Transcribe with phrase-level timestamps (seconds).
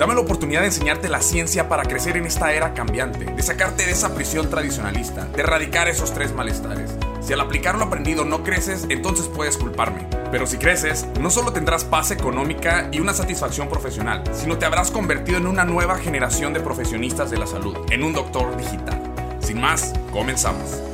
[0.00, 3.84] Dame la oportunidad de enseñarte la ciencia para crecer en esta era cambiante, de sacarte
[3.84, 6.90] de esa prisión tradicionalista, de erradicar esos tres malestares.
[7.20, 10.06] Si al aplicar lo aprendido no creces, entonces puedes culparme.
[10.30, 14.90] Pero si creces, no solo tendrás paz económica y una satisfacción profesional, sino te habrás
[14.90, 19.02] convertido en una nueva generación de profesionistas de la salud, en un doctor digital.
[19.40, 20.89] Sin más, comenzamos.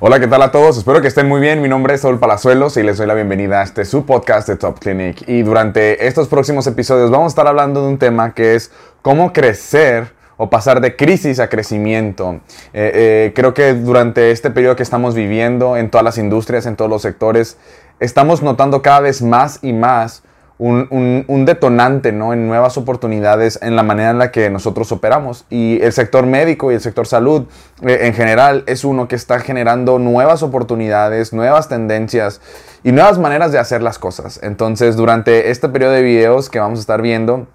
[0.00, 0.78] Hola, ¿qué tal a todos?
[0.78, 1.60] Espero que estén muy bien.
[1.60, 4.54] Mi nombre es Saúl Palazuelos y les doy la bienvenida a este su podcast de
[4.54, 5.28] Top Clinic.
[5.28, 8.70] Y durante estos próximos episodios vamos a estar hablando de un tema que es
[9.02, 12.34] cómo crecer o pasar de crisis a crecimiento.
[12.72, 16.76] Eh, eh, creo que durante este periodo que estamos viviendo en todas las industrias, en
[16.76, 17.56] todos los sectores,
[17.98, 20.22] estamos notando cada vez más y más
[20.58, 22.32] un, detonante ¿no?
[22.32, 25.44] en nuevas oportunidades en la manera en la que nosotros operamos.
[25.50, 27.46] Y el sector médico y el sector salud
[27.82, 32.40] eh, en general es uno que está generando nuevas oportunidades, nuevas tendencias
[32.82, 34.40] y nuevas maneras de hacer las cosas.
[34.42, 37.46] Entonces, durante este periodo de videos que vamos a estar viendo,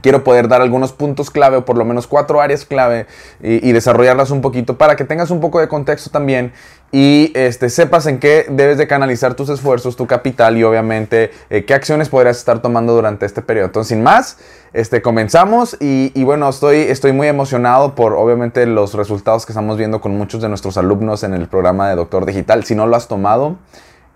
[0.00, 3.06] quiero poder dar algunos puntos clave o por lo menos cuatro áreas clave
[3.40, 6.52] y, desarrollarlas un poquito para que tengas un poco de contexto también
[6.92, 11.64] y este, sepas en qué debes de canalizar tus esfuerzos, tu capital y obviamente eh,
[11.64, 13.66] qué acciones podrías estar tomando durante este periodo.
[13.66, 14.38] Entonces, sin más,
[14.72, 19.76] este, comenzamos y, y, bueno, estoy, estoy muy emocionado por obviamente los resultados que estamos
[19.76, 22.64] viendo con muchos de nuestros alumnos en el programa de Doctor Digital.
[22.64, 23.56] Si no lo has tomado,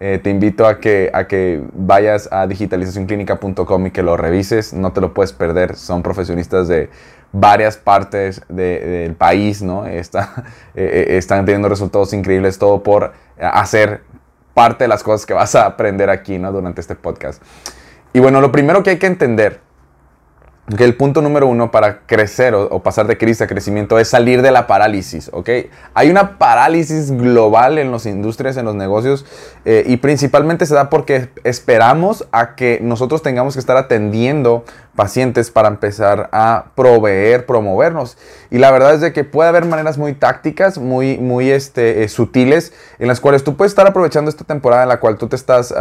[0.00, 4.92] eh, te invito a que, a que vayas a digitalizacionclínica.com y que lo revises, no
[4.92, 6.88] te lo puedes perder, son profesionistas de
[7.32, 9.84] varias partes del país, ¿no?
[9.88, 10.04] Eh,
[10.74, 14.03] eh, están teniendo resultados increíbles, todo por hacer
[14.54, 16.53] parte de las cosas que vas a aprender aquí, ¿no?
[16.53, 17.42] Durante este podcast.
[18.12, 19.60] Y bueno, lo primero que hay que entender
[20.77, 24.43] que el punto número uno para crecer o, pasar de crisis a crecimiento es salir
[24.43, 25.49] de la parálisis, ¿ok?
[25.95, 29.25] Hay una parálisis global en las industrias, en los negocios,
[29.65, 34.65] eh, y principalmente se da porque esperamos a que nosotros tengamos que estar atendiendo
[34.95, 38.19] pacientes para empezar a proveer, promovernos.
[38.50, 42.09] Y la verdad es de que puede haber maneras muy tácticas, muy, muy este, eh,
[42.09, 45.37] sutiles, en las cuales tú puedes estar aprovechando esta temporada en la cual tú te
[45.37, 45.73] estás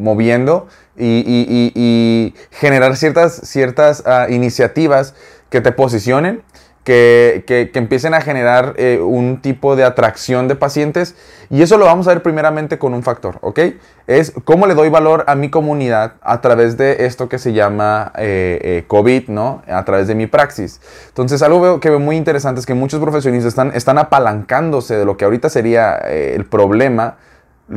[0.00, 5.14] moviendo y, generar ciertas, ciertas ah, iniciativas
[5.48, 6.42] que te posicionen,
[6.84, 11.14] que, empiecen a generar eh, un tipo de atracción de pacientes.
[11.48, 13.60] Y eso lo vamos a ver primeramente con un factor, ¿ok?
[14.06, 18.12] Es cómo le doy valor a mi comunidad a través de esto que se llama
[18.16, 19.62] eh, eh, COVID, ¿no?
[19.68, 20.80] A través de mi praxis.
[21.08, 25.16] Entonces, algo que veo muy interesante es que muchos profesionistas están, están apalancándose de lo
[25.16, 27.16] que ahorita sería el problema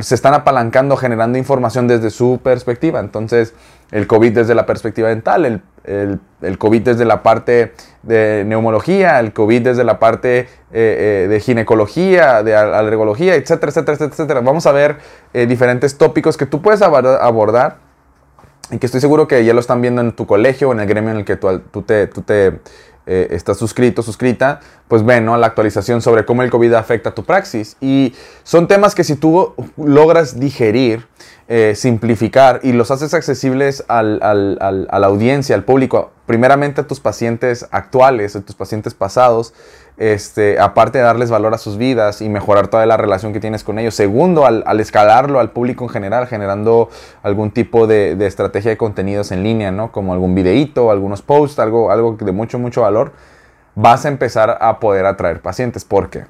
[0.00, 3.00] se están apalancando, generando información desde su perspectiva.
[3.00, 3.54] Entonces,
[3.92, 5.44] el COVID desde la perspectiva dental,
[5.84, 7.72] el, el, COVID desde la parte
[8.02, 13.98] de neumología, el COVID desde la parte eh, eh, de ginecología, de alergología, etcétera, etcétera,
[14.10, 14.40] etcétera.
[14.40, 14.96] Vamos a ver
[15.32, 17.76] eh, diferentes tópicos que tú puedes abordar
[18.70, 20.86] y que estoy seguro que ya lo están viendo en tu colegio o en el
[20.86, 22.60] gremio en el que tú, tú te
[23.06, 25.36] eh, estás suscrito, suscrita, pues ven, ¿no?
[25.36, 27.76] La actualización sobre cómo el COVID afecta tu praxis.
[27.80, 31.06] Y son temas que si tú logras digerir,
[31.46, 36.86] eh, simplificar y los haces accesibles al, al, a la audiencia, al público, primeramente a
[36.86, 39.52] tus pacientes actuales, a tus pacientes pasados,
[39.96, 43.62] este, aparte de darles valor a sus vidas y mejorar toda la relación que tienes
[43.62, 43.94] con ellos.
[43.94, 46.88] Segundo, al, escalarlo al público en general, generando
[47.22, 49.92] algún tipo de, estrategia de contenidos en línea, ¿no?
[49.92, 53.12] Como algún videíto, algunos posts, algo, algo de mucho, mucho valor,
[53.74, 55.84] vas a empezar a poder atraer pacientes.
[55.84, 56.24] ¿Por qué?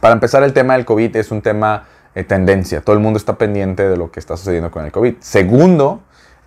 [0.00, 1.84] Para empezar, el tema del COVID es un tema
[2.16, 2.80] de tendencia.
[2.80, 5.16] Todo el mundo está pendiente de lo que está sucediendo con el COVID.
[5.20, 6.00] Segundo,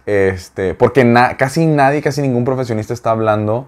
[0.08, 3.68] este, porque casi nadie, casi ningún profesionista está hablando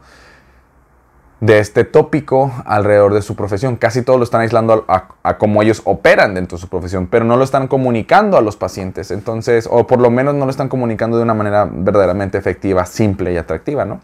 [1.42, 3.76] de este tópico alrededor de su profesión.
[3.76, 7.38] Casi todos lo están aislando a, cómo ellos operan dentro de su profesión, pero no
[7.38, 9.12] lo están comunicando a los pacientes.
[9.12, 13.32] Entonces, o por lo menos no lo están comunicando de una manera verdaderamente efectiva, simple
[13.32, 14.02] y atractiva, ¿no?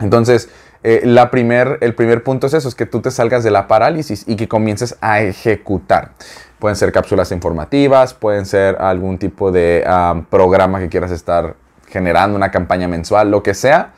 [0.00, 0.50] Entonces,
[0.82, 3.68] eh, la primer, el primer punto es eso, es que tú te salgas de la
[3.68, 6.14] parálisis y que comiences a ejecutar.
[6.60, 11.56] Pueden ser cápsulas informativas, pueden ser algún tipo de ah, programa que quieras estar
[11.88, 13.90] generando, una campaña mensual, lo que sea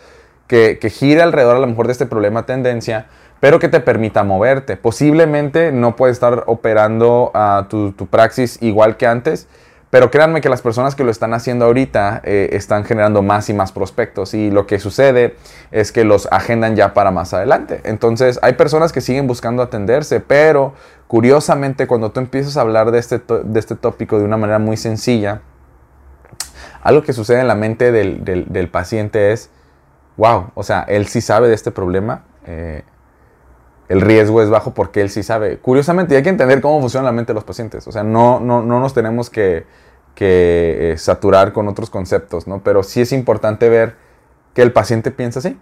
[0.52, 3.06] que, gire alrededor a lo mejor de este problema tendencia,
[3.40, 4.76] pero que te permita moverte.
[4.76, 9.48] Posiblemente no puedes estar operando a tu, praxis igual que antes,
[9.92, 13.52] Pero créanme que las personas que lo están haciendo ahorita eh, están generando más y
[13.52, 15.36] más prospectos y lo que sucede
[15.70, 17.82] es que los agendan ya para más adelante.
[17.84, 20.72] Entonces hay personas que siguen buscando atenderse, pero
[21.08, 24.78] curiosamente cuando tú empiezas a hablar de este, de este tópico de una manera muy
[24.78, 25.42] sencilla,
[26.80, 29.50] algo que sucede en la mente del, paciente es,
[30.16, 32.24] wow, o sea, él sí sabe de este problema.
[32.46, 32.82] Eh,
[33.92, 35.58] el riesgo es bajo porque él sí sabe.
[35.58, 37.86] Curiosamente, hay que entender cómo funciona la mente de los pacientes.
[37.86, 39.66] O sea, no, no, no nos tenemos que,
[40.18, 42.62] eh, saturar con otros conceptos, ¿no?
[42.64, 43.96] Pero sí es importante ver
[44.54, 45.58] que el paciente piensa así.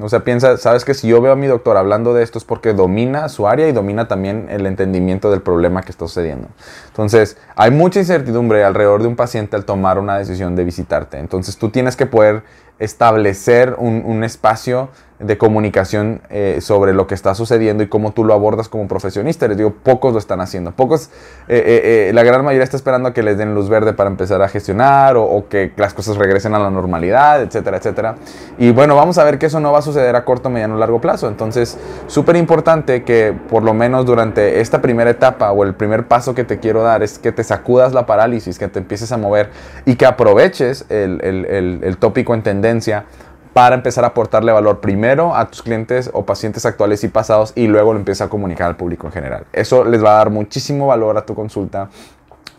[0.00, 2.44] O sea, piensa, sabes que si yo veo a mi doctor hablando de esto es
[2.44, 6.48] porque domina su área y domina también el entendimiento del problema que está sucediendo.
[6.86, 11.18] Entonces, hay mucha incertidumbre alrededor de un paciente al tomar una decisión de visitarte.
[11.18, 12.44] Entonces, tú tienes que poder
[12.78, 14.88] establecer un espacio
[15.22, 19.48] de comunicación eh, sobre lo que está sucediendo y cómo tú lo abordas como profesionista.
[19.48, 20.72] Les digo, pocos lo están haciendo.
[20.72, 21.10] Pocos,
[21.48, 24.42] eh, eh, la gran mayoría está esperando a que les den luz verde para empezar
[24.42, 28.16] a gestionar o, que las cosas regresen a la normalidad, etcétera, etcétera.
[28.58, 30.78] Y bueno, vamos a ver que eso no va a suceder a corto, mediano o
[30.78, 31.28] largo plazo.
[31.28, 36.34] Entonces, súper importante que por lo menos durante esta primera etapa o el primer paso
[36.34, 39.50] que te quiero dar es que te sacudas la parálisis, que te empieces a mover
[39.84, 43.04] y que aproveches el, el, el tópico en tendencia
[43.52, 47.66] para empezar a aportarle valor primero a tus clientes o pacientes actuales y pasados y
[47.66, 49.46] luego lo empieza a comunicar al público en general.
[49.52, 51.90] Eso les va a dar muchísimo valor a tu consulta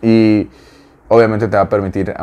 [0.01, 0.49] y
[1.07, 2.13] obviamente te va a permitir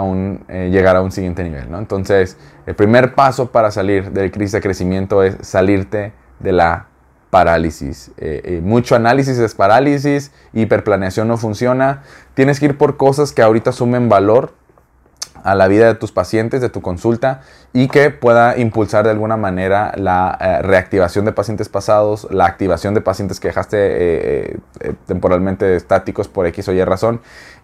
[0.49, 1.71] eh, llegar a un siguiente nivel.
[1.71, 1.79] ¿no?
[1.79, 2.37] Entonces,
[2.67, 6.87] el primer paso para salir del crisis de crecimiento es salirte de la
[7.31, 8.11] parálisis.
[8.19, 12.03] Eh, eh, mucho análisis es parálisis, hiperplaneación no funciona.
[12.35, 14.53] Tienes que ir por cosas que ahorita sumen valor
[15.45, 17.41] a la vida de tus pacientes, de tu consulta
[17.73, 22.95] y que pueda impulsar de alguna manera la eh, reactivación de pacientes pasados, la activación
[22.95, 27.21] de pacientes que dejaste eh, eh, temporalmente estáticos por X o Y razón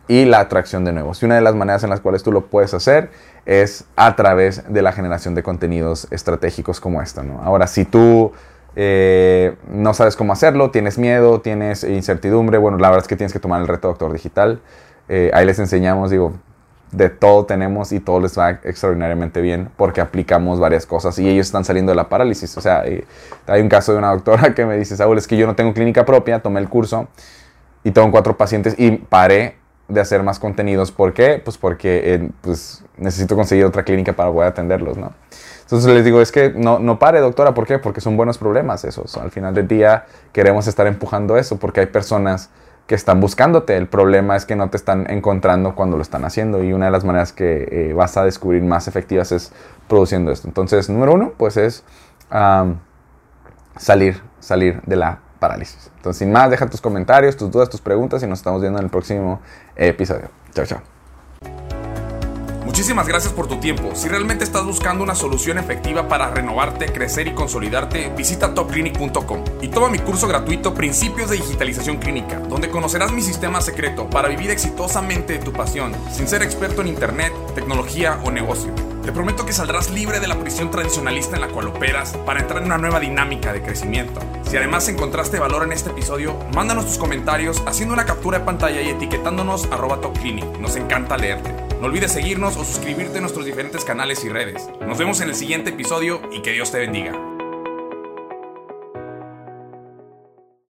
[0.08, 1.22] y la atracción de nuevos.
[1.22, 3.10] Y una de las maneras en las cuales tú lo puedes hacer
[3.44, 7.24] es a través de la generación de contenidos estratégicos como esta.
[7.42, 8.32] Ahora, si tú
[8.76, 13.40] no sabes cómo hacerlo, tienes miedo, tienes incertidumbre, bueno, la verdad es que tienes que
[13.40, 14.60] tomar el reto Doctor Digital.
[15.08, 16.34] ahí les enseñamos, digo,
[16.92, 21.46] de todo tenemos y todo les va extraordinariamente bien porque aplicamos varias cosas y ellos
[21.46, 22.56] están saliendo de la parálisis.
[22.56, 22.84] O sea,
[23.46, 25.74] hay un caso de una doctora que me dice, Saúl, es que yo no tengo
[25.74, 27.08] clínica propia, tomé el curso
[27.84, 29.56] y tengo cuatro pacientes y paré
[29.88, 30.90] de hacer más contenidos.
[30.90, 31.40] ¿Por qué?
[31.44, 35.12] Pues porque eh, pues, necesito conseguir otra clínica para poder atenderlos, ¿no?
[35.62, 37.80] Entonces les digo, es que no, no pare, doctora, ¿por qué?
[37.80, 39.16] Porque son buenos problemas esos.
[39.16, 42.50] Al final del día queremos estar empujando eso porque hay personas
[42.86, 43.76] que están buscándote.
[43.76, 46.90] El problema es que no te están encontrando cuando lo están haciendo y una de
[46.92, 49.52] las maneras que eh, vas a descubrir más efectivas es
[49.88, 50.48] produciendo esto.
[50.48, 51.84] Entonces, número uno, pues es
[53.76, 55.90] salir, salir de la parálisis.
[55.96, 58.84] Entonces, sin más, deja tus comentarios, tus dudas, tus preguntas y nos estamos viendo en
[58.84, 59.40] el próximo
[59.76, 60.28] episodio.
[60.52, 60.95] Chao, chao.
[62.76, 63.92] Muchísimas gracias por tu tiempo.
[63.94, 69.68] Si realmente estás buscando una solución efectiva para renovarte, crecer y consolidarte, visita topclinic.com y
[69.68, 74.50] toma mi curso gratuito Principios de Digitalización Clínica, donde conocerás mi sistema secreto para vivir
[74.50, 78.74] exitosamente tu pasión, sin ser experto en Internet, tecnología o negocio.
[79.02, 82.60] Te prometo que saldrás libre de la prisión tradicionalista en la cual operas para entrar
[82.60, 84.20] en una nueva dinámica de crecimiento.
[84.50, 88.82] Si además encontraste valor en este episodio, mándanos tus comentarios haciendo una captura de pantalla
[88.82, 90.58] y etiquetándonos arroba topclinic.
[90.58, 91.65] Nos encanta leerte.
[91.86, 94.68] No olvides seguirnos o suscribirte a nuestros diferentes canales y redes.
[94.80, 97.35] Nos vemos en el siguiente episodio y que Dios te bendiga.